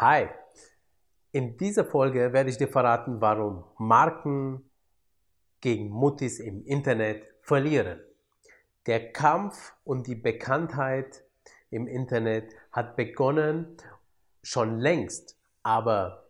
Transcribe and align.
Hi, 0.00 0.28
in 1.32 1.56
dieser 1.56 1.84
Folge 1.84 2.32
werde 2.32 2.50
ich 2.50 2.56
dir 2.56 2.68
verraten, 2.68 3.20
warum 3.20 3.64
Marken 3.78 4.70
gegen 5.60 5.90
Muttis 5.90 6.38
im 6.38 6.64
Internet 6.64 7.24
verlieren. 7.42 7.98
Der 8.86 9.12
Kampf 9.12 9.72
und 9.82 10.06
die 10.06 10.14
Bekanntheit 10.14 11.24
im 11.70 11.88
Internet 11.88 12.54
hat 12.70 12.94
begonnen 12.94 13.76
schon 14.44 14.78
längst, 14.78 15.36
aber 15.64 16.28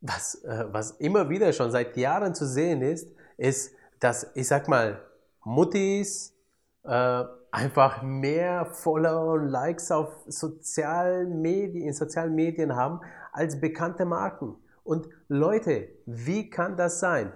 was, 0.00 0.42
äh, 0.42 0.64
was 0.72 0.90
immer 0.98 1.30
wieder 1.30 1.52
schon 1.52 1.70
seit 1.70 1.96
Jahren 1.96 2.34
zu 2.34 2.48
sehen 2.48 2.82
ist, 2.82 3.14
ist, 3.36 3.76
dass 4.00 4.28
ich 4.34 4.48
sag 4.48 4.66
mal, 4.66 5.00
Muttis 5.44 6.36
äh, 6.82 7.22
einfach 7.54 8.02
mehr 8.02 8.66
Follower 8.66 9.34
und 9.34 9.48
Likes 9.48 9.92
auf 9.92 10.08
sozialen 10.26 11.40
Medien, 11.40 11.86
in 11.86 11.92
sozialen 11.92 12.34
Medien 12.34 12.74
haben 12.74 13.00
als 13.32 13.60
bekannte 13.60 14.04
Marken. 14.04 14.56
Und 14.82 15.08
Leute, 15.28 15.88
wie 16.04 16.50
kann 16.50 16.76
das 16.76 16.98
sein? 16.98 17.32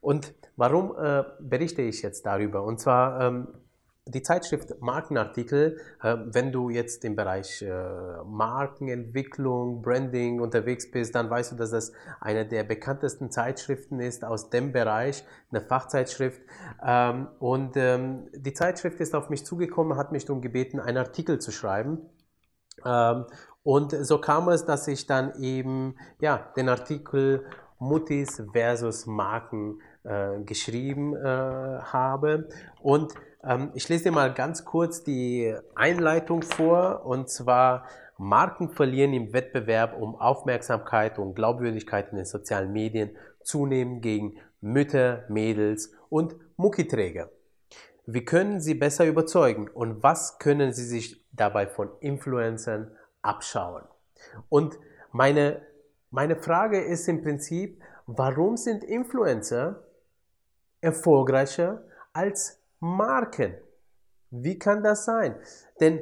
Und 0.00 0.34
warum 0.56 0.96
äh, 0.96 1.24
berichte 1.40 1.82
ich 1.82 2.02
jetzt 2.02 2.24
darüber? 2.24 2.62
Und 2.62 2.78
zwar 2.78 3.20
ähm, 3.20 3.48
die 4.08 4.22
Zeitschrift 4.22 4.80
Markenartikel, 4.80 5.78
äh, 6.02 6.16
wenn 6.26 6.52
du 6.52 6.70
jetzt 6.70 7.04
im 7.04 7.16
Bereich 7.16 7.62
äh, 7.62 7.72
Markenentwicklung, 8.24 9.82
Branding 9.82 10.40
unterwegs 10.40 10.90
bist, 10.90 11.14
dann 11.14 11.30
weißt 11.30 11.52
du, 11.52 11.56
dass 11.56 11.70
das 11.70 11.92
eine 12.20 12.46
der 12.46 12.64
bekanntesten 12.64 13.30
Zeitschriften 13.30 14.00
ist 14.00 14.24
aus 14.24 14.50
dem 14.50 14.72
Bereich, 14.72 15.24
eine 15.50 15.60
Fachzeitschrift. 15.60 16.40
Ähm, 16.84 17.28
und 17.38 17.76
ähm, 17.76 18.28
die 18.34 18.52
Zeitschrift 18.52 19.00
ist 19.00 19.14
auf 19.14 19.28
mich 19.30 19.44
zugekommen, 19.44 19.98
hat 19.98 20.12
mich 20.12 20.24
darum 20.24 20.40
gebeten, 20.40 20.80
einen 20.80 20.98
Artikel 20.98 21.38
zu 21.38 21.52
schreiben. 21.52 22.00
Ähm, 22.84 23.26
und 23.62 23.92
so 23.92 24.18
kam 24.18 24.48
es, 24.48 24.64
dass 24.64 24.88
ich 24.88 25.06
dann 25.06 25.40
eben 25.40 25.96
ja, 26.20 26.52
den 26.56 26.68
Artikel 26.68 27.44
Muttis 27.78 28.42
versus 28.52 29.06
Marken 29.06 29.80
äh, 30.04 30.40
geschrieben 30.40 31.14
äh, 31.14 31.26
habe. 31.28 32.48
Und 32.80 33.12
ich 33.74 33.88
lese 33.88 34.04
dir 34.04 34.12
mal 34.12 34.34
ganz 34.34 34.64
kurz 34.64 35.04
die 35.04 35.54
Einleitung 35.74 36.42
vor 36.42 37.06
und 37.06 37.28
zwar 37.28 37.86
Marken 38.16 38.70
verlieren 38.70 39.12
im 39.12 39.32
Wettbewerb 39.32 39.96
um 39.96 40.16
Aufmerksamkeit 40.16 41.20
und 41.20 41.34
Glaubwürdigkeit 41.34 42.10
in 42.10 42.16
den 42.16 42.24
sozialen 42.26 42.72
Medien 42.72 43.16
zunehmend 43.42 44.02
gegen 44.02 44.38
Mütter, 44.60 45.24
Mädels 45.28 45.92
und 46.08 46.34
Muckiträger. 46.56 47.30
Wie 48.06 48.24
können 48.24 48.60
sie 48.60 48.74
besser 48.74 49.06
überzeugen 49.06 49.68
und 49.68 50.02
was 50.02 50.38
können 50.38 50.72
sie 50.72 50.84
sich 50.84 51.24
dabei 51.32 51.68
von 51.68 51.90
Influencern 52.00 52.90
abschauen? 53.22 53.84
Und 54.48 54.78
meine, 55.12 55.62
meine 56.10 56.34
Frage 56.34 56.80
ist 56.80 57.06
im 57.06 57.22
Prinzip, 57.22 57.80
warum 58.06 58.56
sind 58.56 58.82
Influencer 58.82 59.84
erfolgreicher 60.80 61.84
als 62.12 62.57
Marken. 62.80 63.54
Wie 64.30 64.58
kann 64.58 64.82
das 64.82 65.04
sein? 65.04 65.36
Denn 65.80 66.00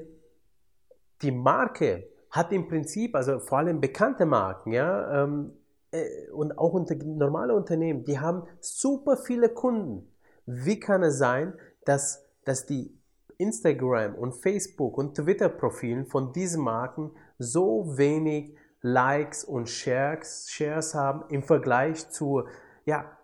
die 1.23 1.31
Marke 1.31 2.09
hat 2.31 2.53
im 2.53 2.69
Prinzip, 2.69 3.15
also 3.15 3.39
vor 3.39 3.59
allem 3.59 3.81
bekannte 3.81 4.27
Marken, 4.27 4.73
ja, 4.73 5.25
ähm, 5.25 5.53
äh, 5.93 6.29
und 6.31 6.59
auch 6.59 6.75
unter, 6.75 6.95
normale 6.97 7.55
Unternehmen, 7.55 8.05
die 8.05 8.19
haben 8.19 8.47
super 8.61 9.17
viele 9.17 9.49
Kunden. 9.49 10.13
Wie 10.45 10.79
kann 10.79 11.03
es 11.03 11.19
sein, 11.19 11.55
dass, 11.85 12.25
dass 12.45 12.67
die 12.67 12.97
Instagram 13.39 14.15
und 14.15 14.35
Facebook 14.35 14.99
und 14.99 15.17
Twitter-Profilen 15.17 16.07
von 16.07 16.33
diesen 16.33 16.63
Marken 16.63 17.13
so 17.39 17.97
wenig 17.97 18.57
Likes 18.83 19.45
und 19.45 19.69
Shares, 19.69 20.49
Shares 20.49 20.95
haben 20.95 21.25
im 21.29 21.43
Vergleich 21.43 22.09
zu 22.11 22.45
ja, 22.85 23.17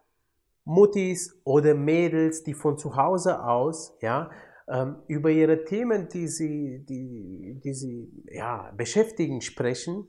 Muttis 0.65 1.41
oder 1.45 1.75
Mädels, 1.75 2.45
die 2.45 2.55
von 2.55 2.79
zu 2.79 2.97
Hause 2.97 3.45
aus, 3.45 3.97
ja, 4.01 4.31
ähm, 4.69 4.97
über 5.09 5.31
ihre 5.31 5.65
Themen, 5.65 6.09
die 6.09 6.29
sie, 6.29 6.85
die, 6.89 7.61
die 7.63 7.75
sie 7.75 8.25
ja, 8.31 8.73
beschäftigen, 8.77 9.41
sprechen, 9.41 10.07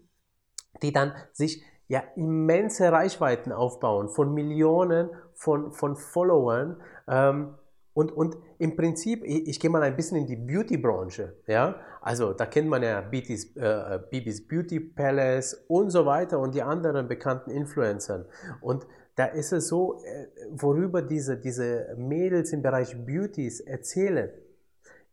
die 0.82 0.92
dann 0.92 1.14
sich 1.32 1.64
ja 1.88 2.04
immense 2.16 2.92
Reichweiten 2.92 3.52
aufbauen 3.52 4.10
von 4.10 4.34
Millionen 4.34 5.10
von, 5.34 5.72
von 5.72 5.96
Followern. 5.96 6.82
Ähm, 7.08 7.56
und, 7.94 8.12
und 8.12 8.38
im 8.58 8.76
Prinzip, 8.76 9.24
ich, 9.24 9.48
ich 9.48 9.60
gehe 9.60 9.70
mal 9.70 9.84
ein 9.84 9.96
bisschen 9.96 10.18
in 10.18 10.26
die 10.26 10.36
Beauty-Branche. 10.36 11.38
Ja? 11.48 11.76
Also 12.02 12.34
da 12.34 12.46
kennt 12.46 12.68
man 12.68 12.82
ja 12.82 13.02
Bibis, 13.02 13.56
äh, 13.56 14.00
Bibis 14.10 14.48
Beauty 14.48 14.80
Palace 14.80 15.66
und 15.68 15.90
so 15.92 16.06
weiter 16.06 16.40
und 16.40 16.56
die 16.56 16.64
anderen 16.64 17.08
bekannten 17.08 17.52
Influencern. 17.52 18.26
Und 18.62 18.88
da 19.16 19.26
ist 19.26 19.52
es 19.54 19.68
so, 19.68 20.04
äh, 20.04 20.28
worüber 20.50 21.02
diese, 21.02 21.38
diese 21.38 21.96
Mädels 21.98 22.52
im 22.52 22.62
Bereich 22.62 22.96
Beauties 23.06 23.60
erzählen, 23.60 24.32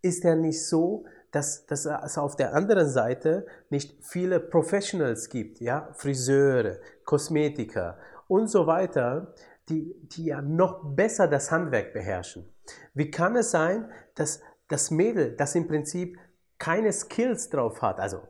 ist 0.03 0.25
ja 0.25 0.35
nicht 0.35 0.65
so, 0.67 1.05
dass, 1.31 1.67
dass 1.67 1.87
es 1.87 2.19
auf 2.19 2.37
der 2.37 2.55
anderen 2.55 2.89
Seite 2.89 3.47
nicht 3.69 3.97
viele 4.03 4.41
Professionals 4.41 5.29
gibt, 5.29 5.61
ja, 5.61 5.91
Friseure, 5.95 6.79
Kosmetiker 7.05 7.99
und 8.27 8.49
so 8.49 8.67
weiter, 8.67 9.35
die, 9.69 9.95
die 10.09 10.27
ja 10.27 10.43
noch 10.43 10.83
besser 10.95 11.29
das 11.29 11.51
Handwerk 11.51 11.93
beherrschen. 11.93 12.49
Wie 12.95 13.11
kann 13.11 13.37
es 13.37 13.51
sein, 13.51 13.91
dass 14.15 14.41
das 14.69 14.91
Mädel, 14.91 15.37
das 15.37 15.55
im 15.55 15.69
Prinzip 15.69 16.19
keine 16.59 16.93
Skills 16.93 17.49
drauf 17.51 17.81
hat, 17.83 18.01
also 18.01 18.23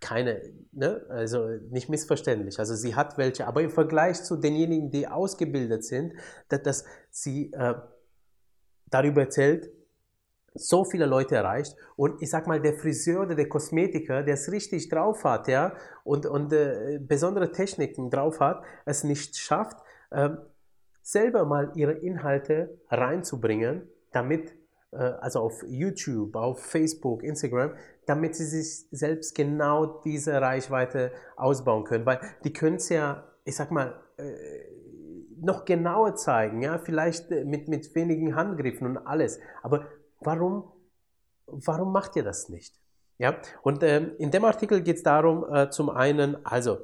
keine, 0.00 0.42
ne? 0.72 1.04
also 1.08 1.46
nicht 1.70 1.88
missverständlich. 1.88 2.58
Also 2.58 2.74
sie 2.74 2.94
hat 2.94 3.18
welche, 3.18 3.46
aber 3.46 3.62
im 3.62 3.70
Vergleich 3.70 4.22
zu 4.22 4.36
denjenigen, 4.36 4.90
die 4.90 5.06
ausgebildet 5.06 5.84
sind, 5.84 6.14
dass, 6.48 6.62
dass 6.62 6.84
sie 7.10 7.52
äh, 7.52 7.74
darüber 8.88 9.22
erzählt, 9.22 9.70
so 10.54 10.84
viele 10.84 11.06
Leute 11.06 11.36
erreicht 11.36 11.76
und 11.96 12.20
ich 12.22 12.30
sag 12.30 12.46
mal, 12.46 12.60
der 12.60 12.74
Friseur 12.74 13.22
oder 13.22 13.34
der 13.34 13.48
Kosmetiker, 13.48 14.22
der 14.22 14.34
es 14.34 14.50
richtig 14.50 14.88
drauf 14.88 15.22
hat, 15.24 15.46
ja, 15.46 15.74
und, 16.02 16.26
und 16.26 16.52
äh, 16.52 16.98
besondere 17.00 17.52
Techniken 17.52 18.10
drauf 18.10 18.40
hat, 18.40 18.62
es 18.84 19.04
nicht 19.04 19.36
schafft, 19.36 19.78
äh, 20.10 20.30
selber 21.02 21.44
mal 21.44 21.72
ihre 21.76 21.92
Inhalte 21.92 22.80
reinzubringen, 22.88 23.88
damit 24.12 24.52
also 24.92 25.40
auf 25.40 25.64
YouTube, 25.68 26.34
auf 26.34 26.60
Facebook, 26.62 27.22
Instagram, 27.22 27.74
damit 28.06 28.34
sie 28.34 28.44
sich 28.44 28.86
selbst 28.90 29.34
genau 29.34 30.00
diese 30.02 30.40
Reichweite 30.40 31.12
ausbauen 31.36 31.84
können. 31.84 32.04
Weil 32.06 32.20
die 32.44 32.52
können 32.52 32.76
es 32.76 32.88
ja, 32.88 33.24
ich 33.44 33.54
sag 33.56 33.70
mal, 33.70 33.94
äh, 34.16 34.24
noch 35.40 35.64
genauer 35.64 36.16
zeigen, 36.16 36.62
ja, 36.62 36.78
vielleicht 36.78 37.30
äh, 37.30 37.44
mit, 37.44 37.68
mit 37.68 37.94
wenigen 37.94 38.34
Handgriffen 38.34 38.86
und 38.86 38.98
alles. 38.98 39.38
Aber 39.62 39.86
warum, 40.20 40.70
warum 41.46 41.92
macht 41.92 42.16
ihr 42.16 42.22
das 42.22 42.48
nicht? 42.48 42.74
Ja, 43.18 43.36
und 43.62 43.82
ähm, 43.82 44.12
in 44.18 44.30
dem 44.30 44.44
Artikel 44.44 44.82
geht 44.82 44.96
es 44.96 45.02
darum, 45.02 45.44
äh, 45.52 45.70
zum 45.70 45.90
einen, 45.90 46.44
also, 46.44 46.78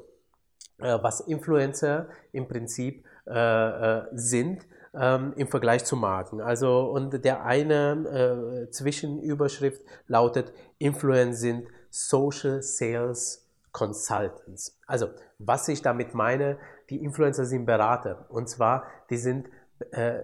äh, 0.79 0.99
was 1.01 1.21
Influencer 1.21 2.09
im 2.33 2.47
Prinzip 2.47 3.05
äh, 3.27 4.03
sind 4.13 4.67
ähm, 4.99 5.33
im 5.37 5.49
Vergleich 5.49 5.85
zu 5.85 5.97
Marken. 5.97 6.41
Also, 6.41 6.91
und 6.91 7.25
der 7.25 7.45
eine 7.45 8.67
äh, 8.67 8.71
Zwischenüberschrift 8.71 9.83
lautet, 10.07 10.53
Influencer 10.79 11.39
sind 11.39 11.69
Social 11.91 12.63
Sales 12.63 13.47
Consultants. 13.73 14.79
Also, 14.87 15.09
was 15.39 15.69
ich 15.69 15.83
damit 15.83 16.15
meine, 16.15 16.59
die 16.91 17.03
Influencer 17.03 17.45
sind 17.45 17.67
Berater. 17.67 18.27
Und 18.29 18.49
zwar, 18.49 18.85
die 19.11 19.19
sind 19.19 19.49
äh, 19.91 20.21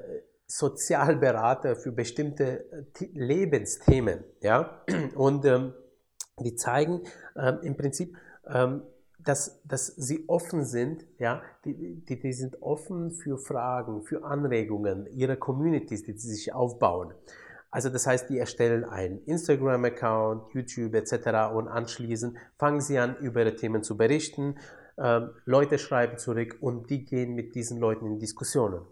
Sozialberater 0.47 1.77
für 1.77 1.93
bestimmte 1.93 2.65
äh, 2.71 3.06
Lebensthemen. 3.12 4.25
Ja? 4.41 4.82
Und 5.15 5.44
ähm, 5.44 5.75
die 6.38 6.56
zeigen 6.56 7.03
ähm, 7.37 7.59
im 7.62 7.77
Prinzip, 7.77 8.16
ähm, 8.47 8.82
dass, 9.25 9.62
dass 9.64 9.87
sie 9.87 10.25
offen 10.29 10.64
sind, 10.64 11.06
ja, 11.19 11.43
die, 11.64 11.75
die, 12.05 12.19
die 12.19 12.32
sind 12.32 12.61
offen 12.62 13.12
für 13.12 13.38
Fragen, 13.38 14.02
für 14.02 14.25
Anregungen 14.25 15.06
ihrer 15.06 15.37
Communities, 15.37 16.02
die 16.02 16.12
sie 16.12 16.35
sich 16.35 16.52
aufbauen. 16.52 17.14
Also 17.70 17.88
das 17.88 18.06
heißt, 18.06 18.29
die 18.29 18.38
erstellen 18.38 18.85
einen 18.85 19.25
Instagram-Account, 19.25 20.52
YouTube 20.52 20.94
etc. 20.94 21.55
und 21.55 21.69
anschließend 21.69 22.37
fangen 22.58 22.81
sie 22.81 22.99
an, 22.99 23.17
über 23.17 23.41
ihre 23.41 23.56
Themen 23.56 23.82
zu 23.82 23.96
berichten. 23.96 24.56
Ähm, 24.99 25.31
Leute 25.46 25.79
schreiben 25.79 26.19
zurück 26.19 26.58
und 26.61 26.91
die 26.91 27.05
gehen 27.05 27.35
mit 27.35 27.55
diesen 27.55 27.79
Leuten 27.79 28.06
in 28.06 28.19
Diskussionen. 28.19 28.82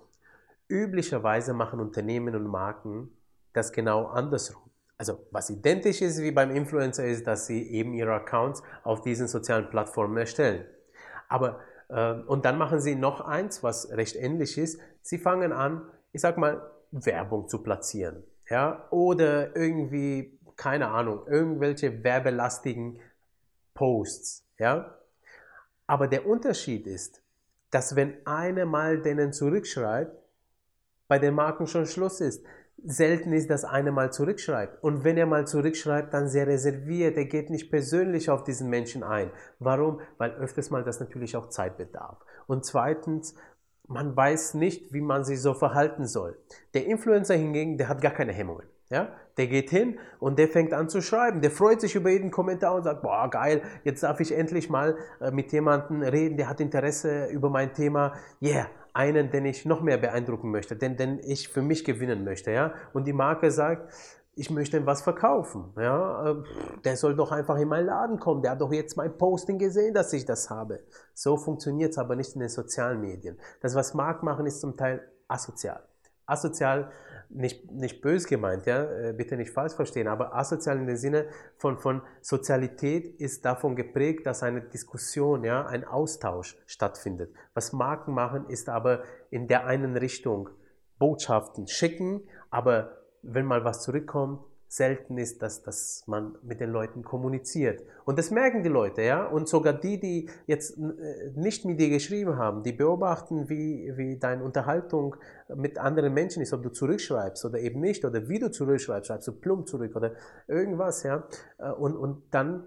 Üblicherweise 0.68 1.52
machen 1.52 1.78
Unternehmen 1.80 2.34
und 2.34 2.46
Marken 2.46 3.10
das 3.52 3.72
genau 3.72 4.06
andersrum. 4.06 4.69
Also 5.00 5.26
was 5.30 5.48
identisch 5.48 6.02
ist 6.02 6.20
wie 6.20 6.30
beim 6.30 6.54
Influencer 6.54 7.06
ist, 7.06 7.26
dass 7.26 7.46
sie 7.46 7.70
eben 7.70 7.94
ihre 7.94 8.12
Accounts 8.12 8.62
auf 8.84 9.00
diesen 9.00 9.28
sozialen 9.28 9.70
Plattformen 9.70 10.18
erstellen. 10.18 10.66
Aber 11.26 11.60
äh, 11.88 12.16
und 12.26 12.44
dann 12.44 12.58
machen 12.58 12.80
sie 12.80 12.96
noch 12.96 13.22
eins, 13.22 13.62
was 13.62 13.90
recht 13.92 14.14
ähnlich 14.14 14.58
ist. 14.58 14.78
Sie 15.00 15.16
fangen 15.16 15.52
an, 15.52 15.88
ich 16.12 16.20
sag 16.20 16.36
mal, 16.36 16.70
Werbung 16.90 17.48
zu 17.48 17.62
platzieren, 17.62 18.22
ja, 18.50 18.86
oder 18.90 19.56
irgendwie 19.56 20.38
keine 20.56 20.88
Ahnung, 20.88 21.26
irgendwelche 21.26 22.04
werbelastigen 22.04 23.00
Posts, 23.72 24.44
ja. 24.58 24.98
Aber 25.86 26.08
der 26.08 26.26
Unterschied 26.26 26.86
ist, 26.86 27.22
dass 27.70 27.96
wenn 27.96 28.26
einer 28.26 28.66
mal 28.66 29.00
denen 29.00 29.32
zurückschreibt, 29.32 30.14
bei 31.08 31.18
den 31.18 31.34
Marken 31.34 31.66
schon 31.66 31.86
Schluss 31.86 32.20
ist. 32.20 32.44
Selten 32.84 33.32
ist, 33.32 33.50
dass 33.50 33.64
einer 33.64 33.92
mal 33.92 34.12
zurückschreibt. 34.12 34.82
Und 34.82 35.04
wenn 35.04 35.16
er 35.16 35.26
mal 35.26 35.46
zurückschreibt, 35.46 36.14
dann 36.14 36.28
sehr 36.28 36.46
reserviert. 36.46 37.16
Er 37.16 37.26
geht 37.26 37.50
nicht 37.50 37.70
persönlich 37.70 38.30
auf 38.30 38.44
diesen 38.44 38.70
Menschen 38.70 39.02
ein. 39.02 39.30
Warum? 39.58 40.00
Weil 40.18 40.32
öfters 40.32 40.70
mal 40.70 40.84
das 40.84 41.00
natürlich 41.00 41.36
auch 41.36 41.48
Zeit 41.48 41.76
bedarf. 41.76 42.18
Und 42.46 42.64
zweitens, 42.64 43.34
man 43.86 44.16
weiß 44.16 44.54
nicht, 44.54 44.92
wie 44.92 45.00
man 45.00 45.24
sich 45.24 45.42
so 45.42 45.52
verhalten 45.52 46.06
soll. 46.06 46.38
Der 46.74 46.86
Influencer 46.86 47.34
hingegen, 47.34 47.76
der 47.76 47.88
hat 47.88 48.00
gar 48.00 48.12
keine 48.12 48.32
Hemmungen. 48.32 48.66
Ja? 48.88 49.08
Der 49.36 49.46
geht 49.46 49.70
hin 49.70 49.98
und 50.18 50.38
der 50.38 50.48
fängt 50.48 50.72
an 50.72 50.88
zu 50.88 51.00
schreiben. 51.00 51.40
Der 51.40 51.50
freut 51.50 51.80
sich 51.80 51.94
über 51.94 52.10
jeden 52.10 52.30
Kommentar 52.30 52.74
und 52.74 52.82
sagt, 52.82 53.02
boah, 53.02 53.28
geil, 53.30 53.62
jetzt 53.84 54.02
darf 54.02 54.20
ich 54.20 54.36
endlich 54.36 54.68
mal 54.68 54.96
äh, 55.20 55.30
mit 55.30 55.52
jemandem 55.52 56.02
reden, 56.02 56.36
der 56.36 56.48
hat 56.48 56.60
Interesse 56.60 57.26
über 57.26 57.50
mein 57.50 57.72
Thema. 57.72 58.14
Yeah, 58.42 58.66
einen, 58.94 59.30
den 59.30 59.44
ich 59.46 59.64
noch 59.64 59.80
mehr 59.80 59.98
beeindrucken 59.98 60.50
möchte, 60.50 60.76
den, 60.76 60.96
den 60.96 61.20
ich 61.20 61.48
für 61.48 61.62
mich 61.62 61.84
gewinnen 61.84 62.24
möchte. 62.24 62.50
Ja? 62.50 62.74
Und 62.92 63.06
die 63.06 63.12
Marke 63.12 63.50
sagt, 63.50 63.92
ich 64.34 64.50
möchte 64.50 64.84
was 64.86 65.02
verkaufen. 65.02 65.72
Ja? 65.76 66.30
Äh, 66.30 66.36
der 66.84 66.96
soll 66.96 67.14
doch 67.14 67.32
einfach 67.32 67.58
in 67.58 67.68
meinen 67.68 67.86
Laden 67.86 68.18
kommen. 68.18 68.42
Der 68.42 68.52
hat 68.52 68.60
doch 68.60 68.72
jetzt 68.72 68.96
mein 68.96 69.16
Posting 69.16 69.58
gesehen, 69.58 69.94
dass 69.94 70.12
ich 70.12 70.24
das 70.24 70.50
habe. 70.50 70.80
So 71.14 71.36
funktioniert 71.36 71.90
es 71.92 71.98
aber 71.98 72.16
nicht 72.16 72.34
in 72.34 72.40
den 72.40 72.48
sozialen 72.48 73.00
Medien. 73.00 73.38
Das, 73.60 73.74
was 73.74 73.94
Marken 73.94 74.24
machen, 74.24 74.46
ist 74.46 74.60
zum 74.60 74.76
Teil 74.76 75.02
asozial. 75.28 75.82
Asozial 76.26 76.90
nicht, 77.30 77.70
nicht 77.70 78.02
bös 78.02 78.26
gemeint, 78.26 78.66
ja, 78.66 78.82
äh, 78.84 79.12
bitte 79.16 79.36
nicht 79.36 79.52
falsch 79.52 79.74
verstehen, 79.74 80.08
aber 80.08 80.34
asozial 80.34 80.78
in 80.78 80.86
dem 80.86 80.96
Sinne 80.96 81.26
von, 81.56 81.78
von 81.78 82.02
Sozialität 82.20 83.20
ist 83.20 83.44
davon 83.44 83.76
geprägt, 83.76 84.26
dass 84.26 84.42
eine 84.42 84.60
Diskussion, 84.62 85.44
ja, 85.44 85.66
ein 85.66 85.84
Austausch 85.84 86.58
stattfindet. 86.66 87.32
Was 87.54 87.72
Marken 87.72 88.12
machen, 88.12 88.46
ist 88.48 88.68
aber 88.68 89.04
in 89.30 89.46
der 89.46 89.66
einen 89.66 89.96
Richtung 89.96 90.50
Botschaften 90.98 91.66
schicken, 91.66 92.22
aber 92.50 92.98
wenn 93.22 93.46
mal 93.46 93.64
was 93.64 93.82
zurückkommt, 93.82 94.44
selten 94.70 95.18
ist, 95.18 95.42
dass, 95.42 95.62
dass 95.62 96.04
man 96.06 96.38
mit 96.42 96.60
den 96.60 96.70
Leuten 96.70 97.02
kommuniziert. 97.02 97.82
Und 98.04 98.20
das 98.20 98.30
merken 98.30 98.62
die 98.62 98.68
Leute, 98.68 99.02
ja. 99.02 99.26
Und 99.26 99.48
sogar 99.48 99.72
die, 99.72 99.98
die 99.98 100.30
jetzt 100.46 100.78
äh, 100.78 101.32
nicht 101.34 101.64
mit 101.64 101.80
dir 101.80 101.90
geschrieben 101.90 102.36
haben, 102.36 102.62
die 102.62 102.72
beobachten, 102.72 103.48
wie, 103.48 103.92
wie 103.96 104.16
deine 104.16 104.44
Unterhaltung 104.44 105.16
mit 105.52 105.76
anderen 105.78 106.14
Menschen 106.14 106.40
ist, 106.40 106.52
ob 106.52 106.62
du 106.62 106.70
zurückschreibst 106.70 107.44
oder 107.44 107.58
eben 107.58 107.80
nicht, 107.80 108.04
oder 108.04 108.28
wie 108.28 108.38
du 108.38 108.48
zurückschreibst, 108.48 109.08
schreibst 109.08 109.26
du 109.26 109.32
plump 109.32 109.66
zurück 109.66 109.96
oder 109.96 110.12
irgendwas, 110.46 111.02
ja. 111.02 111.24
Äh, 111.58 111.72
und, 111.72 111.96
und 111.96 112.22
dann 112.30 112.62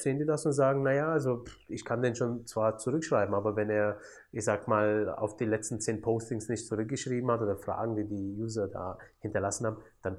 sehen 0.00 0.18
die 0.18 0.24
das 0.24 0.46
und 0.46 0.52
sagen, 0.52 0.82
naja, 0.82 1.08
also 1.10 1.44
ich 1.68 1.84
kann 1.84 2.02
den 2.02 2.14
schon 2.14 2.46
zwar 2.46 2.78
zurückschreiben, 2.78 3.34
aber 3.34 3.56
wenn 3.56 3.70
er, 3.70 3.98
ich 4.32 4.44
sag 4.44 4.68
mal, 4.68 5.08
auf 5.08 5.36
die 5.36 5.44
letzten 5.44 5.80
zehn 5.80 6.00
Postings 6.00 6.48
nicht 6.48 6.66
zurückgeschrieben 6.66 7.30
hat 7.30 7.40
oder 7.40 7.56
Fragen, 7.56 7.96
die 7.96 8.04
die 8.04 8.40
User 8.40 8.68
da 8.68 8.98
hinterlassen 9.20 9.66
haben, 9.66 9.76
dann 10.10 10.18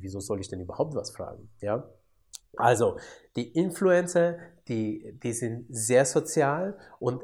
wieso 0.00 0.20
soll 0.20 0.40
ich 0.40 0.48
denn 0.48 0.60
überhaupt 0.60 0.94
was 0.94 1.10
fragen? 1.10 1.48
Ja? 1.60 1.88
Also, 2.56 2.98
die 3.36 3.48
Influencer, 3.52 4.38
die, 4.68 5.18
die 5.22 5.32
sind 5.32 5.66
sehr 5.68 6.04
sozial 6.04 6.78
und 6.98 7.22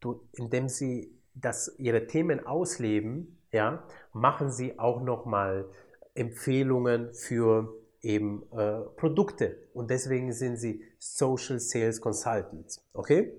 du, 0.00 0.20
indem 0.32 0.68
sie 0.68 1.10
das, 1.34 1.74
ihre 1.78 2.06
Themen 2.06 2.46
ausleben, 2.46 3.38
ja, 3.52 3.84
machen 4.12 4.50
sie 4.50 4.78
auch 4.78 5.00
nochmal 5.00 5.66
Empfehlungen 6.14 7.14
für 7.14 7.74
eben 8.02 8.42
äh, 8.52 8.80
Produkte 8.96 9.56
und 9.72 9.90
deswegen 9.90 10.32
sind 10.32 10.58
sie 10.58 10.84
Social 10.98 11.58
Sales 11.58 12.00
Consultants. 12.00 12.84
Okay? 12.92 13.32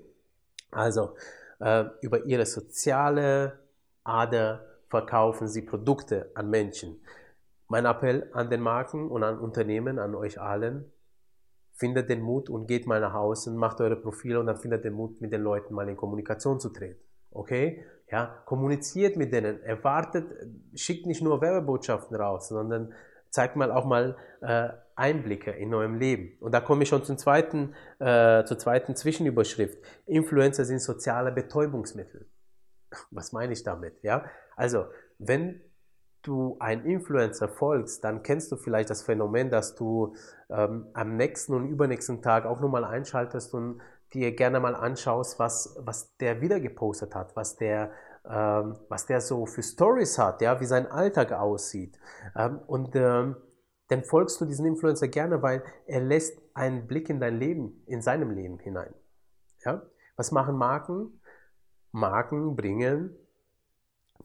Also 0.72 1.16
äh, 1.60 1.86
über 2.02 2.26
ihre 2.26 2.46
soziale 2.46 3.60
Ader 4.04 4.66
verkaufen 4.90 5.48
sie 5.48 5.62
Produkte 5.62 6.32
an 6.34 6.50
Menschen. 6.50 7.00
Mein 7.68 7.86
Appell 7.86 8.30
an 8.34 8.50
den 8.50 8.62
Marken 8.62 9.10
und 9.10 9.24
an 9.24 9.40
Unternehmen, 9.40 10.00
an 10.00 10.16
euch 10.16 10.40
allen, 10.40 10.92
findet 11.74 12.10
den 12.10 12.22
Mut 12.22 12.50
und 12.50 12.68
geht 12.68 12.88
mal 12.88 13.02
nach 13.02 13.14
Hause 13.14 13.50
und 13.50 13.58
macht 13.58 13.82
eure 13.82 13.96
Profile 13.96 14.40
und 14.40 14.48
dann 14.48 14.58
findet 14.58 14.86
den 14.86 14.94
Mut, 14.94 15.20
mit 15.20 15.34
den 15.34 15.42
Leuten 15.42 15.74
mal 15.74 15.88
in 15.90 15.98
Kommunikation 15.98 16.60
zu 16.60 16.70
treten. 16.70 17.02
Okay? 17.32 17.84
Ja, 18.10 18.44
kommuniziert 18.46 19.18
mit 19.18 19.34
denen, 19.34 19.62
erwartet, 19.64 20.26
schickt 20.76 21.06
nicht 21.06 21.22
nur 21.22 21.42
Werbebotschaften 21.42 22.16
raus, 22.16 22.50
sondern 22.50 22.94
zeigt 23.30 23.56
mal 23.58 23.72
auch 23.72 23.86
mal 23.86 24.16
äh, 24.42 24.70
Einblicke 24.96 25.52
in 25.52 25.74
eurem 25.74 25.96
Leben. 25.96 26.38
Und 26.40 26.54
da 26.54 26.62
komme 26.62 26.84
ich 26.84 26.90
schon 26.90 27.04
zum 27.04 27.18
zweiten, 27.18 27.74
äh, 28.00 28.46
zur 28.46 28.58
zweiten 28.58 28.96
Zwischenüberschrift. 28.96 29.78
Influencer 30.06 30.64
sind 30.64 30.80
soziale 30.80 31.34
Betäubungsmittel. 31.34 32.30
Was 33.12 33.34
meine 33.34 33.52
ich 33.52 33.64
damit? 33.64 34.02
Ja? 34.04 34.26
Also, 34.56 34.86
wenn 35.18 35.62
du 36.28 36.58
ein 36.60 36.86
Influencer 36.86 37.48
folgst, 37.48 38.04
dann 38.04 38.24
kennst 38.24 38.52
du 38.52 38.58
vielleicht 38.58 38.90
das 38.90 39.04
Phänomen, 39.04 39.50
dass 39.50 39.76
du 39.76 40.16
ähm, 40.50 40.88
am 40.94 41.16
nächsten 41.16 41.54
und 41.54 41.68
übernächsten 41.68 42.22
Tag 42.22 42.46
auch 42.46 42.62
nochmal 42.62 42.84
einschaltest 42.86 43.54
und 43.54 43.82
dir 44.14 44.36
gerne 44.36 44.60
mal 44.60 44.76
anschaust, 44.76 45.40
was, 45.40 45.78
was 45.80 46.16
der 46.18 46.42
wieder 46.42 46.60
gepostet 46.60 47.16
hat, 47.16 47.36
was 47.36 47.56
der 47.56 47.92
ähm, 48.28 48.78
was 48.90 49.06
der 49.06 49.22
so 49.22 49.46
für 49.46 49.62
Stories 49.62 50.18
hat, 50.18 50.42
ja, 50.42 50.60
wie 50.60 50.66
sein 50.66 50.88
Alltag 50.88 51.32
aussieht. 51.32 52.00
Ähm, 52.36 52.60
und 52.66 52.96
ähm, 52.96 53.36
dann 53.88 54.04
folgst 54.04 54.42
du 54.42 54.46
diesen 54.46 54.66
Influencer 54.66 55.08
gerne, 55.08 55.44
weil 55.44 55.64
er 55.86 56.02
lässt 56.02 56.42
einen 56.56 56.88
Blick 56.88 57.10
in 57.10 57.20
dein 57.20 57.38
Leben, 57.38 57.84
in 57.86 58.02
seinem 58.02 58.32
Leben 58.32 58.58
hinein. 58.58 58.94
Ja? 59.64 59.84
Was 60.16 60.32
machen 60.32 60.58
Marken? 60.58 61.22
Marken 61.92 62.56
bringen 62.56 63.16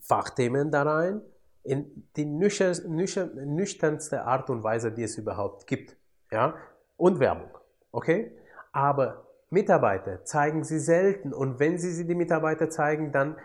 Fachthemen 0.00 0.70
da 0.70 0.82
rein, 0.82 1.20
in 1.62 2.09
die 2.17 2.25
nüchtern, 2.25 2.77
nüchtern, 2.89 3.55
nüchternste 3.55 4.25
Art 4.25 4.51
und 4.51 4.62
Weise, 4.62 4.93
die 4.93 5.03
es 5.03 5.17
überhaupt 5.19 5.67
gibt. 5.67 5.97
Ja? 6.31 6.55
Und 6.97 7.21
Werbung. 7.21 7.51
Okay? 7.93 8.33
Aber 8.73 9.27
Mitarbeiter 9.51 10.25
zeigen 10.25 10.65
sie 10.65 10.79
selten 10.79 11.33
und 11.33 11.59
wenn 11.59 11.79
sie 11.79 11.91
sie 11.91 12.07
die 12.07 12.15
Mitarbeiter 12.15 12.71
zeigen, 12.71 13.12
dann 13.12 13.37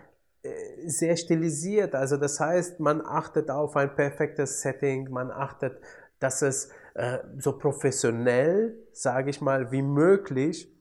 äh, 0.44 0.88
sehr 0.88 1.18
stilisiert. 1.18 1.96
Also 1.96 2.18
das 2.18 2.40
heißt, 2.40 2.80
man 2.80 3.02
achtet 3.06 3.50
auf 3.50 3.76
ein 3.76 3.96
perfektes 3.96 4.62
Setting, 4.62 5.10
man 5.10 5.32
achtet, 5.32 5.82
dass 6.20 6.42
es 6.42 6.70
äh, 6.94 7.20
so 7.40 7.58
professionell, 7.58 8.78
sage 8.92 9.30
ich 9.32 9.42
mal, 9.42 9.72
wie 9.72 9.82
möglich 9.82 10.72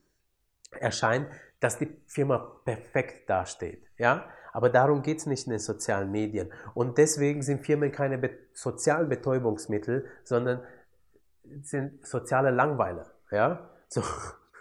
erscheint, 0.79 1.29
dass 1.61 1.79
die 1.79 1.97
Firma 2.07 2.61
perfekt 2.65 3.29
dasteht. 3.31 3.87
Ja? 3.97 4.29
Aber 4.55 4.71
darum 4.71 5.03
geht 5.03 5.19
es 5.19 5.27
nicht 5.27 5.47
in 5.47 5.51
den 5.51 5.59
sozialen 5.59 6.13
Medien. 6.13 6.51
Und 6.75 6.97
deswegen 6.97 7.43
sind 7.43 7.67
Firmen 7.67 7.91
keine 7.91 8.19
be 8.19 8.31
sozialen 8.53 9.09
Betäubungsmittel, 9.09 10.07
sondern 10.23 10.63
sind 11.63 12.07
soziale 12.07 12.53
Langweiler. 12.53 13.11
Ja? 13.33 13.69
So. 13.89 14.03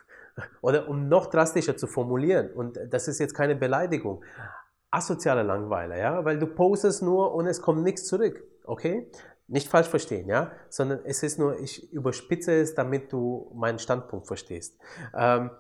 Oder 0.62 0.90
um 0.90 1.08
noch 1.08 1.28
drastischer 1.28 1.78
zu 1.78 1.86
formulieren, 1.86 2.52
und 2.54 2.80
das 2.90 3.08
ist 3.08 3.20
jetzt 3.20 3.36
keine 3.36 3.56
Beleidigung, 3.56 4.24
asoziale 4.90 5.44
Langweiler, 5.44 5.96
ja, 5.96 6.26
weil 6.26 6.40
du 6.40 6.48
postest 6.48 7.04
nur 7.04 7.36
und 7.36 7.46
es 7.46 7.62
kommt 7.62 7.84
nichts 7.84 8.08
zurück, 8.08 8.44
okay? 8.66 9.12
Nicht 9.48 9.70
falsch 9.70 9.90
verstehen, 9.90 10.28
ja, 10.28 10.52
sondern 10.70 11.02
es 11.06 11.22
ist 11.22 11.38
nur, 11.38 11.60
ich 11.60 11.94
überspitze 11.94 12.54
es, 12.54 12.74
damit 12.74 13.14
du 13.14 13.52
meinen 13.54 13.78
Standpunkt 13.78 14.26
verstehst. 14.26 14.80
Ähm, 15.16 15.52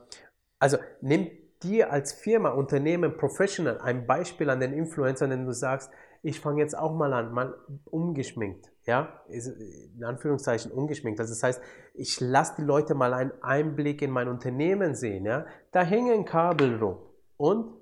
also 0.57 0.77
nimm 1.01 1.29
dir 1.63 1.91
als 1.91 2.13
Firma, 2.13 2.49
Unternehmen, 2.49 3.17
Professional 3.17 3.79
ein 3.79 4.05
Beispiel 4.05 4.49
an 4.49 4.59
den 4.59 4.73
Influencern, 4.73 5.31
wenn 5.31 5.45
du 5.45 5.53
sagst, 5.53 5.89
ich 6.21 6.39
fange 6.39 6.61
jetzt 6.61 6.77
auch 6.77 6.95
mal 6.95 7.11
an, 7.11 7.33
mal 7.33 7.53
ungeschminkt, 7.85 8.71
ja, 8.85 9.21
in 9.27 10.03
Anführungszeichen 10.03 10.71
ungeschminkt. 10.71 11.19
Also 11.19 11.33
das 11.33 11.43
heißt, 11.43 11.61
ich 11.93 12.19
lasse 12.21 12.55
die 12.57 12.63
Leute 12.63 12.95
mal 12.95 13.13
einen 13.13 13.33
Einblick 13.41 14.01
in 14.01 14.11
mein 14.11 14.29
Unternehmen 14.29 14.95
sehen, 14.95 15.25
ja. 15.25 15.45
Da 15.71 15.83
hängen 15.83 16.23
Kabel 16.23 16.77
rum 16.77 16.97
und 17.37 17.73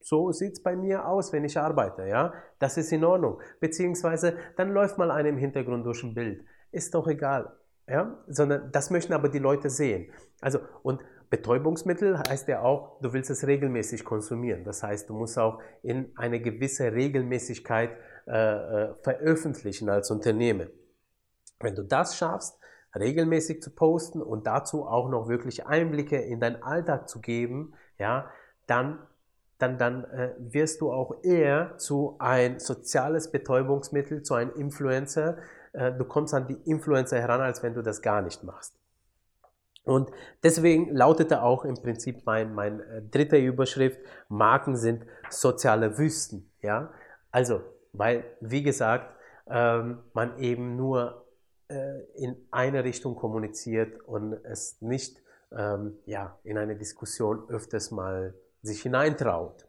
so 0.00 0.32
sieht 0.32 0.52
es 0.54 0.62
bei 0.62 0.74
mir 0.74 1.06
aus, 1.06 1.32
wenn 1.32 1.44
ich 1.44 1.58
arbeite, 1.58 2.06
ja. 2.06 2.32
Das 2.58 2.76
ist 2.76 2.92
in 2.92 3.04
Ordnung. 3.04 3.40
Beziehungsweise 3.60 4.36
dann 4.56 4.70
läuft 4.70 4.98
mal 4.98 5.10
einer 5.10 5.28
im 5.28 5.36
Hintergrund 5.38 5.86
durch 5.86 6.02
ein 6.02 6.14
Bild. 6.14 6.44
Ist 6.72 6.94
doch 6.94 7.06
egal, 7.06 7.56
ja. 7.86 8.18
Sondern 8.26 8.72
das 8.72 8.90
möchten 8.90 9.12
aber 9.12 9.28
die 9.28 9.38
Leute 9.38 9.70
sehen. 9.70 10.10
Also, 10.40 10.60
und 10.82 11.00
Betäubungsmittel 11.30 12.18
heißt 12.18 12.48
ja 12.48 12.62
auch, 12.62 13.00
du 13.00 13.12
willst 13.12 13.30
es 13.30 13.46
regelmäßig 13.46 14.04
konsumieren. 14.04 14.64
Das 14.64 14.82
heißt, 14.82 15.08
du 15.08 15.14
musst 15.14 15.38
auch 15.38 15.60
in 15.82 16.12
eine 16.16 16.40
gewisse 16.40 16.92
Regelmäßigkeit 16.92 17.90
äh, 18.26 18.30
äh 18.30 18.94
veröffentlichen 19.02 19.88
als 19.90 20.10
Unternehmen. 20.10 20.70
Wenn 21.60 21.74
du 21.74 21.82
das 21.82 22.16
schaffst, 22.16 22.58
regelmäßig 22.98 23.62
zu 23.62 23.74
posten 23.74 24.22
und 24.22 24.46
dazu 24.46 24.86
auch 24.86 25.08
noch 25.10 25.28
wirklich 25.28 25.66
Einblicke 25.66 26.16
in 26.16 26.40
deinen 26.40 26.62
Alltag 26.62 27.08
zu 27.08 27.20
geben, 27.20 27.74
ja, 27.98 28.30
dann 28.66 28.98
dann, 29.58 29.76
dann 29.76 30.04
äh, 30.04 30.34
wirst 30.38 30.80
du 30.80 30.92
auch 30.92 31.22
eher 31.24 31.76
zu 31.78 32.16
ein 32.20 32.60
soziales 32.60 33.30
Betäubungsmittel, 33.30 34.22
zu 34.22 34.34
einem 34.34 34.52
Influencer. 34.54 35.38
Äh, 35.72 35.92
du 35.92 36.04
kommst 36.04 36.32
an 36.32 36.46
die 36.46 36.58
Influencer 36.70 37.18
heran, 37.18 37.40
als 37.40 37.62
wenn 37.62 37.74
du 37.74 37.82
das 37.82 38.00
gar 38.00 38.22
nicht 38.22 38.44
machst. 38.44 38.78
Und 39.88 40.10
deswegen 40.42 40.94
lautete 40.94 41.42
auch 41.42 41.64
im 41.64 41.74
Prinzip 41.74 42.26
mein, 42.26 42.54
mein 42.54 42.80
äh, 42.80 43.02
dritter 43.02 43.38
Überschrift, 43.38 43.98
Marken 44.28 44.76
sind 44.76 45.04
soziale 45.30 45.96
Wüsten. 45.98 46.50
Ja? 46.62 46.92
Also, 47.30 47.62
weil, 47.92 48.24
wie 48.40 48.62
gesagt, 48.62 49.14
ähm, 49.46 49.98
man 50.12 50.38
eben 50.38 50.76
nur 50.76 51.24
äh, 51.68 52.00
in 52.14 52.36
eine 52.50 52.84
Richtung 52.84 53.16
kommuniziert 53.16 54.00
und 54.06 54.34
es 54.44 54.80
nicht 54.80 55.22
ähm, 55.52 55.98
ja, 56.04 56.38
in 56.44 56.58
eine 56.58 56.76
Diskussion 56.76 57.48
öfters 57.48 57.90
mal 57.90 58.34
sich 58.62 58.82
hineintraut. 58.82 59.66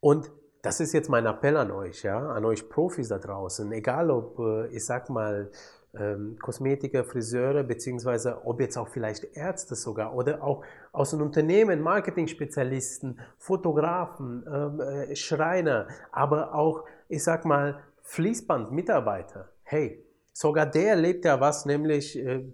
Und 0.00 0.30
das 0.60 0.80
ist 0.80 0.92
jetzt 0.92 1.08
mein 1.08 1.26
Appell 1.26 1.56
an 1.56 1.70
euch, 1.70 2.02
ja, 2.02 2.18
an 2.18 2.44
euch 2.44 2.68
Profis 2.68 3.08
da 3.08 3.18
draußen. 3.18 3.70
Egal 3.72 4.10
ob, 4.10 4.38
äh, 4.38 4.66
ich 4.68 4.84
sag 4.84 5.08
mal, 5.08 5.50
ähm, 5.98 6.36
Kosmetiker, 6.40 7.04
Friseure, 7.04 7.62
beziehungsweise 7.62 8.44
ob 8.44 8.60
jetzt 8.60 8.76
auch 8.76 8.88
vielleicht 8.88 9.36
Ärzte 9.36 9.74
sogar 9.74 10.14
oder 10.14 10.42
auch 10.42 10.64
aus 10.92 11.10
den 11.10 11.22
Unternehmen, 11.22 11.80
Marketing-Spezialisten, 11.80 13.18
Fotografen, 13.38 14.44
ähm, 14.52 14.80
äh, 14.80 15.16
Schreiner, 15.16 15.88
aber 16.12 16.54
auch, 16.54 16.84
ich 17.08 17.22
sag 17.22 17.44
mal, 17.44 17.80
Fließband-Mitarbeiter. 18.02 19.48
Hey, 19.62 20.04
sogar 20.32 20.66
der 20.66 20.90
erlebt 20.90 21.24
ja 21.24 21.40
was, 21.40 21.64
nämlich, 21.66 22.18
äh, 22.18 22.44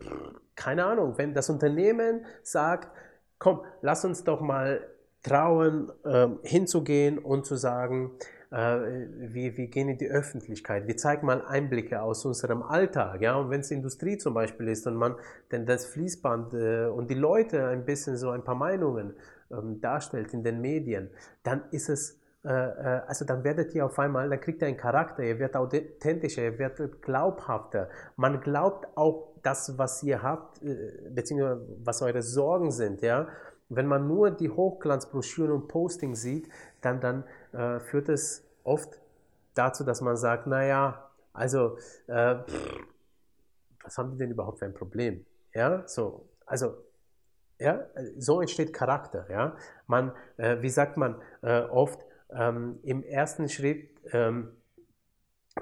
keine 0.55 0.85
Ahnung, 0.85 1.15
wenn 1.17 1.35
das 1.35 1.51
Unternehmen 1.51 2.25
sagt, 2.43 2.89
komm, 3.39 3.63
lass 3.81 4.05
uns 4.05 4.25
doch 4.25 4.41
mal 4.41 4.87
trauen, 5.23 5.91
äh, 6.05 6.29
hinzugehen 6.43 7.19
und 7.19 7.45
zu 7.45 7.57
sagen, 7.57 8.13
wir, 8.51 9.57
wir 9.57 9.67
gehen 9.69 9.89
in 9.89 9.99
die 9.99 10.09
Öffentlichkeit, 10.09 10.89
wir 10.89 10.97
zeigen 10.97 11.25
mal 11.25 11.45
Einblicke 11.47 12.03
aus 12.03 12.25
unserem 12.25 12.63
Alltag, 12.65 13.21
ja, 13.21 13.37
und 13.37 13.49
wenn 13.49 13.61
es 13.61 13.71
Industrie 13.71 14.19
zum 14.19 14.35
Beispiel 14.35 14.67
ist 14.67 14.89
und 14.89 14.97
man 14.97 15.15
denn 15.53 15.67
das 15.67 15.87
Fließband 15.87 16.55
äh, 16.55 16.87
und 16.87 17.11
die 17.11 17.15
Leute 17.15 17.69
ein 17.69 17.85
bisschen 17.85 18.17
so 18.17 18.31
ein 18.31 18.43
paar 18.43 18.57
Meinungen 18.57 19.15
ähm, 19.53 19.81
darstellt 19.81 20.35
in 20.35 20.43
den 20.43 20.61
Medien, 20.61 21.11
dann 21.45 21.63
ist 21.71 21.89
es 21.89 22.21
äh, 22.45 22.49
äh, 22.49 23.03
also 23.07 23.25
dann 23.25 23.45
werdet 23.45 23.75
ihr 23.75 23.85
auf 23.85 23.99
einmal, 23.99 24.29
dann 24.31 24.41
kriegt 24.41 24.63
ihr 24.63 24.69
einen 24.69 24.77
Charakter, 24.77 25.23
ihr 25.23 25.39
werdet 25.39 25.57
authentischer, 25.57 26.43
ihr 26.43 26.59
werdet 26.59 27.03
glaubhafter. 27.03 27.91
Man 28.17 28.41
glaubt 28.41 28.89
auch 28.97 29.35
das, 29.43 29.77
was 29.79 30.03
ihr 30.03 30.23
habt, 30.23 30.63
äh, 30.63 31.11
beziehungsweise 31.11 31.67
was 31.85 32.03
eure 32.03 32.23
Sorgen 32.23 32.71
sind, 32.71 33.03
ja. 33.03 33.29
Wenn 33.69 33.87
man 33.87 34.09
nur 34.09 34.33
die 34.33 34.51
Hochglanzbroschüren 34.51 35.53
und 35.53 35.69
Postings 35.69 36.23
sieht, 36.23 36.49
dann, 36.81 37.01
dann 37.01 37.25
äh, 37.53 37.81
führt 37.81 38.09
es 38.09 38.47
oft 38.65 39.01
dazu, 39.55 39.85
dass 39.85 40.01
man 40.01 40.17
sagt, 40.17 40.47
naja, 40.47 41.11
also, 41.33 41.79
äh, 42.07 42.37
was 43.83 43.97
haben 43.99 44.13
die 44.13 44.19
denn 44.19 44.31
überhaupt 44.31 44.59
für 44.59 44.67
ein 44.67 44.75
Problem? 44.75 45.25
Ja, 45.55 45.87
so, 45.87 46.29
also, 46.47 46.77
ja, 47.59 47.87
so 48.19 48.41
entsteht 48.41 48.73
Charakter, 48.73 49.27
ja. 49.31 49.57
Man, 49.87 50.13
äh, 50.37 50.61
wie 50.61 50.71
sagt 50.71 50.97
man 50.97 51.21
äh, 51.43 51.63
oft, 51.63 52.05
ähm, 52.31 52.79
im 52.83 53.03
ersten 53.03 53.49
Schritt 53.49 53.91
ähm, 54.13 54.57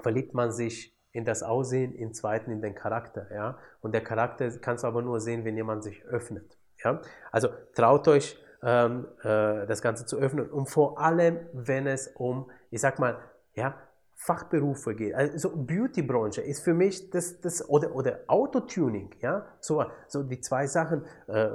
verliebt 0.03 0.35
man 0.35 0.53
sich 0.53 0.95
in 1.13 1.25
das 1.25 1.43
Aussehen, 1.43 1.95
im 1.95 2.13
zweiten 2.13 2.51
in 2.51 2.61
den 2.61 2.75
Charakter, 2.75 3.27
ja. 3.33 3.59
Und 3.81 3.93
der 3.93 4.05
Charakter 4.05 4.51
kannst 4.59 4.85
du 4.85 4.89
aber 4.89 5.03
nur 5.03 5.21
sehen, 5.21 5.45
wenn 5.45 5.57
jemand 5.57 5.83
sich 5.83 6.05
öffnet, 6.05 6.59
ja. 6.85 7.01
Also 7.33 7.49
traut 7.75 8.07
euch, 8.09 8.39
ähm, 8.63 9.07
äh, 9.23 9.67
das 9.67 9.83
Ganze 9.83 10.07
zu 10.07 10.19
öffnen 10.19 10.51
und 10.51 10.69
vor 10.69 11.01
allem, 11.01 11.39
wenn 11.53 11.87
es 11.87 12.09
um, 12.09 12.51
ich 12.71 12.81
sag 12.81 12.99
mal, 12.99 13.19
ja, 13.55 13.77
Fachberufe 14.21 14.97
geht. 14.97 15.15
Also 15.15 15.51
Beautybranche 15.55 16.41
ist 16.41 16.65
für 16.65 16.75
mich 16.75 17.11
das, 17.11 17.41
das 17.41 17.69
oder, 17.69 17.95
oder 17.95 18.21
Autotuning, 18.27 19.15
ja, 19.21 19.47
so, 19.61 19.85
so 20.09 20.25
die 20.25 20.41
zwei 20.41 20.67
Sachen 20.67 21.05
äh, 21.29 21.49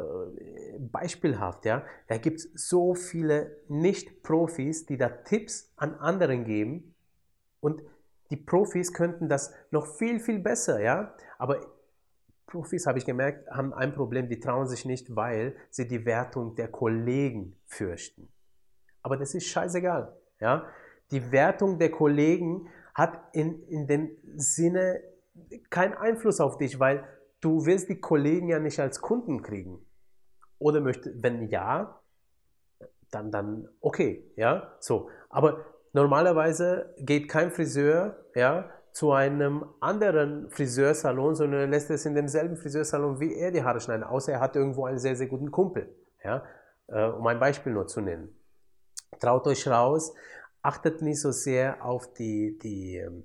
beispielhaft, 0.80 1.66
ja. 1.66 1.84
Da 2.08 2.18
gibt 2.18 2.40
es 2.40 2.50
so 2.54 2.96
viele 2.96 3.58
Nicht-Profis, 3.68 4.86
die 4.86 4.98
da 4.98 5.10
Tipps 5.10 5.74
an 5.76 5.96
anderen 5.96 6.46
geben 6.46 6.96
und 7.60 7.82
die 8.32 8.38
Profis 8.38 8.94
könnten 8.94 9.28
das 9.28 9.54
noch 9.70 9.86
viel, 9.86 10.22
viel 10.22 10.40
besser, 10.40 10.82
ja. 10.82 11.14
Aber 11.38 11.60
Profis, 12.46 12.86
habe 12.86 12.98
ich 12.98 13.06
gemerkt, 13.06 13.50
haben 13.50 13.74
ein 13.74 13.94
Problem, 13.94 14.30
die 14.30 14.40
trauen 14.40 14.68
sich 14.68 14.86
nicht, 14.86 15.16
weil 15.16 15.56
sie 15.70 15.88
die 15.88 16.06
Wertung 16.06 16.56
der 16.56 16.68
Kollegen 16.68 17.58
fürchten. 17.66 18.30
Aber 19.02 19.18
das 19.18 19.34
ist 19.34 19.48
scheißegal, 19.48 20.16
ja. 20.40 20.68
Die 21.12 21.32
Wertung 21.32 21.80
der 21.80 21.92
Kollegen 21.92 22.70
hat 22.94 23.20
in, 23.34 23.64
in 23.68 23.88
dem 23.88 24.12
Sinne 24.36 25.02
keinen 25.70 25.94
Einfluss 25.94 26.40
auf 26.40 26.58
dich, 26.58 26.80
weil 26.80 27.04
du 27.42 27.66
willst 27.66 27.90
die 27.90 28.00
Kollegen 28.00 28.48
ja 28.48 28.60
nicht 28.60 28.80
als 28.80 29.02
Kunden 29.02 29.42
kriegen. 29.42 29.86
Oder 30.60 30.80
möchte, 30.80 31.12
wenn 31.22 31.48
ja, 31.48 32.00
dann, 33.12 33.32
dann 33.32 33.68
okay, 33.82 34.32
ja, 34.36 34.76
so. 34.80 35.10
Aber 35.30 35.66
normalerweise 35.92 36.96
geht 37.00 37.30
kein 37.30 37.52
Friseur, 37.52 38.26
ja, 38.36 38.70
zu 38.94 39.12
einem 39.12 39.66
anderen 39.80 40.50
Friseursalon, 40.52 41.36
sondern 41.36 41.62
er 41.62 41.68
lässt 41.68 41.90
es 41.90 42.06
in 42.06 42.14
demselben 42.14 42.56
Friseursalon, 42.56 43.20
wie 43.20 43.34
er 43.36 43.52
die 43.52 43.64
Haare 43.64 43.80
schneiden, 43.80 44.04
außer 44.04 44.34
er 44.34 44.40
hat 44.40 44.56
irgendwo 44.56 44.86
einen 44.86 45.00
sehr, 45.00 45.16
sehr 45.16 45.28
guten 45.28 45.50
Kumpel, 45.50 45.94
ja, 46.24 46.44
äh, 46.88 47.08
um 47.08 47.26
ein 47.26 47.40
Beispiel 47.40 47.74
nur 47.74 47.88
zu 47.88 48.02
nennen. 48.02 48.30
Traut 49.20 49.48
euch 49.48 49.68
raus, 49.68 50.14
achtet 50.62 51.02
nicht 51.02 51.20
so 51.20 51.32
sehr 51.32 51.84
auf 51.84 52.14
die, 52.14 52.60
die, 52.60 52.98
ähm, 52.98 53.24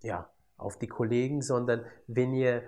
ja, 0.00 0.30
auf 0.56 0.78
die 0.78 0.88
Kollegen, 0.88 1.42
sondern 1.42 1.84
wenn 2.06 2.32
ihr 2.32 2.62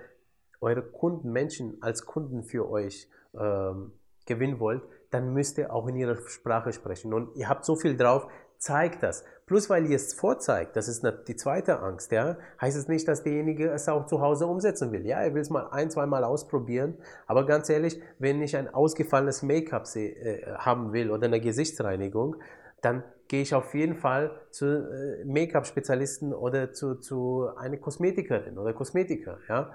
eure 0.61 0.83
Kunden, 0.83 1.33
Menschen 1.33 1.79
als 1.83 2.05
Kunden 2.05 2.45
für 2.45 2.69
euch 2.69 3.09
ähm, 3.39 3.93
gewinnen 4.27 4.61
wollt, 4.61 4.83
dann 5.15 5.33
müsst 5.33 5.59
ihr 5.59 5.73
auch 5.73 5.87
in 5.87 5.97
ihrer 5.97 6.17
Sprache 6.27 6.73
sprechen. 6.73 7.15
Und 7.15 7.37
ihr 7.37 7.49
habt 7.49 7.65
so 7.65 7.77
viel 7.77 7.97
drauf, 7.97 8.27
zeigt 8.59 9.03
das. 9.03 9.25
Plus, 9.47 9.69
weil 9.69 9.87
ihr 9.87 9.97
es 9.97 10.15
vorzeigt, 10.15 10.75
das 10.75 10.89
ist 10.89 11.07
die 11.29 11.37
zweite 11.37 11.81
Angst, 11.81 12.11
ja, 12.13 12.39
heißt 12.61 12.77
es 12.77 12.89
nicht, 12.89 13.07
dass 13.07 13.23
derjenige 13.23 13.71
es 13.71 13.89
auch 13.89 14.07
zu 14.07 14.21
Hause 14.21 14.47
umsetzen 14.47 14.91
will. 14.91 15.07
Ja, 15.07 15.21
er 15.21 15.35
will 15.35 15.43
es 15.43 15.51
mal 15.51 15.69
ein, 15.71 15.91
zwei 15.91 16.07
Mal 16.07 16.25
ausprobieren, 16.25 16.97
aber 17.27 17.45
ganz 17.45 17.69
ehrlich, 17.69 18.01
wenn 18.19 18.41
ich 18.43 18.57
ein 18.57 18.73
ausgefallenes 18.73 19.43
Make-up 19.43 19.85
äh, 19.97 20.47
haben 20.57 20.93
will 20.93 21.11
oder 21.11 21.27
eine 21.27 21.41
Gesichtsreinigung, 21.41 22.37
dann 22.81 23.05
gehe 23.29 23.43
ich 23.43 23.55
auf 23.55 23.75
jeden 23.75 23.97
Fall 23.97 24.31
zu 24.51 24.67
äh, 24.67 25.25
Make-up-Spezialisten 25.27 26.33
oder 26.33 26.73
zu, 26.73 26.97
zu 26.97 27.49
einer 27.57 27.77
Kosmetikerin 27.77 28.59
oder 28.59 28.73
Kosmetiker. 28.73 29.39
Ja? 29.49 29.73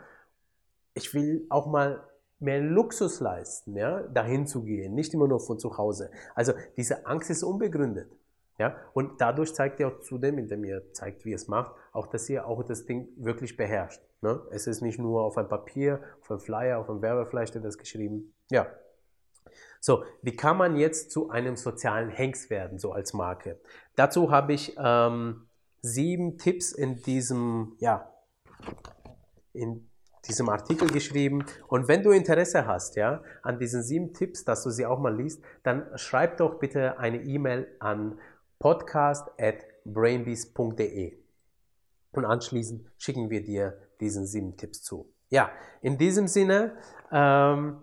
Ich 0.95 1.13
will 1.13 1.45
auch 1.49 1.67
mal 1.67 2.08
mehr 2.39 2.61
Luxus 2.61 3.19
leisten, 3.19 3.75
ja, 3.75 4.01
dahin 4.01 4.47
zu 4.47 4.63
gehen, 4.63 4.93
nicht 4.93 5.13
immer 5.13 5.27
nur 5.27 5.39
von 5.39 5.59
zu 5.59 5.77
Hause. 5.77 6.11
Also 6.35 6.53
diese 6.77 7.05
Angst 7.05 7.29
ist 7.29 7.43
unbegründet. 7.43 8.11
Ja? 8.57 8.75
Und 8.93 9.21
dadurch 9.21 9.53
zeigt 9.53 9.79
ihr 9.79 9.87
auch 9.87 9.99
zudem, 9.99 10.37
indem 10.37 10.63
ihr 10.63 10.93
zeigt, 10.93 11.25
wie 11.25 11.29
ihr 11.29 11.35
es 11.35 11.47
macht, 11.47 11.73
auch, 11.91 12.07
dass 12.07 12.29
ihr 12.29 12.45
auch 12.45 12.63
das 12.63 12.85
Ding 12.85 13.09
wirklich 13.17 13.57
beherrscht. 13.57 14.01
Ne? 14.21 14.41
Es 14.51 14.67
ist 14.67 14.81
nicht 14.81 14.99
nur 14.99 15.23
auf 15.23 15.37
einem 15.37 15.49
Papier, 15.49 16.01
auf 16.21 16.31
einem 16.31 16.39
Flyer, 16.39 16.79
auf 16.79 16.89
einem 16.89 17.01
Werbefleisch 17.01 17.49
steht 17.49 17.63
das 17.63 17.77
geschrieben. 17.77 18.33
Ja, 18.49 18.67
so, 19.79 20.03
wie 20.21 20.35
kann 20.35 20.57
man 20.57 20.75
jetzt 20.75 21.11
zu 21.11 21.29
einem 21.29 21.55
sozialen 21.55 22.09
Hengst 22.09 22.49
werden, 22.49 22.79
so 22.79 22.91
als 22.91 23.13
Marke? 23.13 23.59
Dazu 23.95 24.31
habe 24.31 24.53
ich 24.53 24.75
ähm, 24.77 25.47
sieben 25.81 26.37
Tipps 26.37 26.71
in 26.71 26.97
diesem, 26.97 27.75
ja, 27.79 28.13
in 29.53 29.88
diesem 30.27 30.49
Artikel 30.49 30.89
geschrieben. 30.89 31.45
Und 31.67 31.87
wenn 31.87 32.03
du 32.03 32.11
Interesse 32.11 32.67
hast, 32.67 32.95
ja, 32.95 33.23
an 33.43 33.59
diesen 33.59 33.83
sieben 33.83 34.13
Tipps, 34.13 34.45
dass 34.45 34.63
du 34.63 34.69
sie 34.69 34.85
auch 34.85 34.99
mal 34.99 35.15
liest, 35.15 35.43
dann 35.63 35.87
schreib 35.95 36.37
doch 36.37 36.59
bitte 36.59 36.99
eine 36.99 37.23
E-Mail 37.23 37.67
an 37.79 38.19
podcast@brainbees.de 38.59 41.17
und 42.11 42.25
anschließend 42.25 42.89
schicken 42.97 43.29
wir 43.29 43.43
dir 43.43 43.77
diesen 43.99 44.25
sieben 44.25 44.57
Tipps 44.57 44.81
zu. 44.81 45.13
Ja, 45.29 45.51
in 45.81 45.97
diesem 45.97 46.27
Sinne. 46.27 46.75
Ähm, 47.11 47.81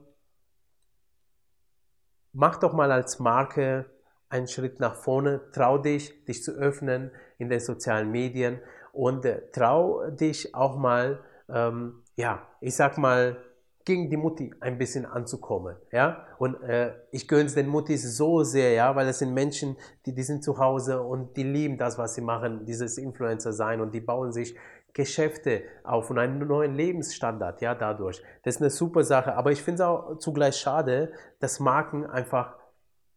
mach 2.32 2.56
doch 2.56 2.72
mal 2.72 2.92
als 2.92 3.18
Marke 3.18 3.86
einen 4.28 4.46
Schritt 4.46 4.80
nach 4.80 4.94
vorne, 4.94 5.50
trau 5.52 5.78
dich, 5.78 6.24
dich 6.24 6.42
zu 6.42 6.52
öffnen 6.52 7.10
in 7.38 7.48
den 7.48 7.60
sozialen 7.60 8.10
Medien 8.10 8.60
und 8.92 9.24
äh, 9.24 9.50
trau 9.52 10.10
dich 10.10 10.54
auch 10.54 10.76
mal, 10.76 11.22
ähm, 11.48 12.02
ja, 12.16 12.46
ich 12.60 12.74
sag 12.74 12.98
mal, 12.98 13.36
gegen 13.84 14.10
die 14.10 14.16
Mutti 14.16 14.52
ein 14.60 14.78
bisschen 14.78 15.06
anzukommen, 15.06 15.76
ja. 15.92 16.26
Und 16.38 16.60
äh, 16.62 16.92
ich 17.12 17.28
gönne 17.28 17.44
es 17.44 17.54
den 17.54 17.68
Muttis 17.68 18.16
so 18.16 18.42
sehr, 18.42 18.72
ja, 18.72 18.96
weil 18.96 19.06
es 19.06 19.20
sind 19.20 19.32
Menschen, 19.32 19.76
die, 20.04 20.12
die 20.12 20.24
sind 20.24 20.42
zu 20.42 20.58
Hause 20.58 21.00
und 21.02 21.36
die 21.36 21.44
lieben 21.44 21.78
das, 21.78 21.96
was 21.96 22.16
sie 22.16 22.20
machen, 22.20 22.64
dieses 22.66 22.98
Influencer 22.98 23.52
sein 23.52 23.80
und 23.80 23.94
die 23.94 24.00
bauen 24.00 24.32
sich 24.32 24.56
Geschäfte 24.96 25.62
auf 25.84 26.10
und 26.10 26.18
einen 26.18 26.38
neuen 26.38 26.74
Lebensstandard, 26.74 27.60
ja, 27.60 27.74
dadurch. 27.74 28.22
Das 28.42 28.56
ist 28.56 28.62
eine 28.62 28.70
super 28.70 29.04
Sache. 29.04 29.36
Aber 29.36 29.52
ich 29.52 29.62
finde 29.62 29.82
es 29.82 29.88
auch 29.88 30.16
zugleich 30.16 30.56
schade, 30.56 31.12
dass 31.38 31.60
Marken 31.60 32.06
einfach 32.06 32.56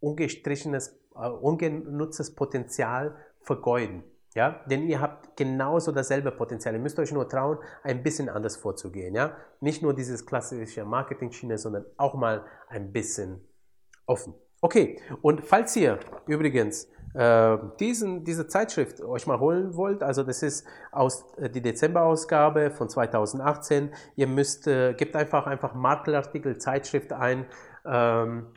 ungestrichenes, 0.01 0.99
uh, 1.15 1.29
ungenutztes 1.29 2.35
Potenzial 2.35 3.15
vergeuden. 3.41 4.03
Ja, 4.35 4.63
denn 4.69 4.87
ihr 4.87 5.01
habt 5.01 5.35
genauso 5.35 5.91
dasselbe 5.91 6.31
Potenzial. 6.31 6.75
Ihr 6.75 6.79
müsst 6.79 6.99
euch 6.99 7.11
nur 7.11 7.27
trauen, 7.27 7.57
ein 7.83 8.03
bisschen 8.03 8.29
anders 8.29 8.57
vorzugehen. 8.57 9.15
Ja, 9.15 9.35
nicht 9.59 9.81
nur 9.81 9.93
dieses 9.93 10.25
klassische 10.25 10.85
Marketing-Schiene, 10.85 11.57
sondern 11.57 11.85
auch 11.97 12.13
mal 12.13 12.45
ein 12.67 12.91
bisschen 12.91 13.41
offen. 14.05 14.35
Okay, 14.61 15.01
und 15.21 15.45
falls 15.45 15.75
ihr 15.77 15.99
übrigens 16.27 16.87
äh, 17.13 17.57
diesen, 17.79 18.23
diese 18.23 18.47
Zeitschrift 18.47 19.01
euch 19.01 19.25
mal 19.25 19.39
holen 19.39 19.75
wollt, 19.75 20.03
also 20.03 20.23
das 20.23 20.43
ist 20.43 20.67
aus 20.91 21.25
äh, 21.37 21.49
die 21.49 21.61
Dezemberausgabe 21.61 22.69
von 22.69 22.89
2018, 22.89 23.91
ihr 24.15 24.27
müsst, 24.27 24.67
äh, 24.67 24.93
gebt 24.93 25.15
einfach 25.15 25.47
einfach 25.47 25.73
Maklerartikel 25.73 26.57
Zeitschrift 26.57 27.13
ein 27.13 27.45
ähm, 27.85 28.47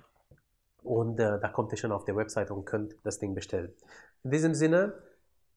und 0.82 1.20
äh, 1.20 1.38
da 1.40 1.48
kommt 1.48 1.72
ihr 1.72 1.78
schon 1.78 1.92
auf 1.92 2.04
der 2.04 2.16
Website 2.16 2.50
und 2.50 2.64
könnt 2.64 2.96
das 3.04 3.20
Ding 3.20 3.34
bestellen. 3.34 3.72
In 4.24 4.32
diesem 4.32 4.54
Sinne, 4.54 4.94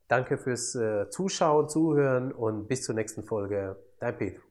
danke 0.08 0.38
fürs 0.38 0.76
äh, 0.76 1.10
Zuschauen, 1.10 1.70
Zuhören 1.70 2.32
und 2.32 2.68
bis 2.68 2.84
zur 2.84 2.96
nächsten 2.96 3.24
Folge. 3.24 3.78
Dein 4.00 4.18
Peter. 4.18 4.42